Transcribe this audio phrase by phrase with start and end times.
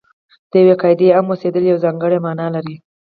[0.49, 2.75] د یوې قاعدې عام اوسېدل یوه ځانګړې معنا لري.